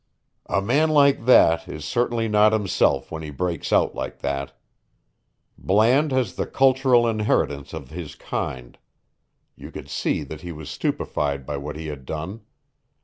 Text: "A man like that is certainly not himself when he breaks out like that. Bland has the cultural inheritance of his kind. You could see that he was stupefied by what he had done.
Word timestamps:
"A 0.49 0.63
man 0.63 0.89
like 0.89 1.25
that 1.25 1.67
is 1.67 1.85
certainly 1.85 2.27
not 2.27 2.53
himself 2.53 3.11
when 3.11 3.21
he 3.21 3.29
breaks 3.29 3.71
out 3.71 3.93
like 3.93 4.17
that. 4.21 4.51
Bland 5.59 6.11
has 6.11 6.33
the 6.33 6.47
cultural 6.47 7.07
inheritance 7.07 7.71
of 7.71 7.91
his 7.91 8.15
kind. 8.15 8.79
You 9.55 9.69
could 9.69 9.91
see 9.91 10.23
that 10.23 10.41
he 10.41 10.51
was 10.51 10.71
stupefied 10.71 11.45
by 11.45 11.57
what 11.57 11.75
he 11.75 11.85
had 11.85 12.07
done. 12.07 12.41